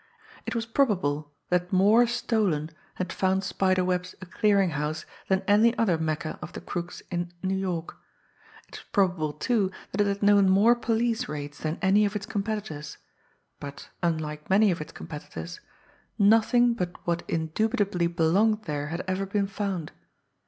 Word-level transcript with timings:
It 0.47 0.55
was 0.55 0.65
probable 0.65 1.31
that 1.49 1.71
more 1.71 2.07
stolen 2.07 2.71
had 2.95 3.13
found 3.13 3.43
Spider 3.43 3.85
Webb's 3.85 4.15
a 4.19 4.25
clearing 4.25 4.71
house 4.71 5.05
than 5.27 5.43
any 5.47 5.77
other 5.77 5.95
Mecca 5.99 6.39
of 6.41 6.53
the 6.53 6.59
crooks 6.59 7.03
in 7.11 7.31
New 7.43 7.55
York. 7.55 7.99
It 8.67 8.77
was 8.79 8.85
probable, 8.91 9.31
too, 9.31 9.69
that 9.91 10.01
it 10.01 10.07
had 10.07 10.23
known 10.23 10.49
more 10.49 10.73
police 10.75 11.29
raids 11.29 11.59
than 11.59 11.77
any 11.83 12.03
of 12.03 12.15
its 12.15 12.25
competitors 12.25 12.97
but, 13.59 13.89
unlike 14.01 14.49
many 14.49 14.71
of 14.71 14.81
its 14.81 14.91
competitors, 14.91 15.59
nothing 16.17 16.73
but 16.73 16.95
what 17.05 17.21
indubitably 17.27 18.07
belonged 18.07 18.63
there 18.63 18.87
had 18.87 19.03
ever 19.07 19.27
been 19.27 19.45
found. 19.45 19.91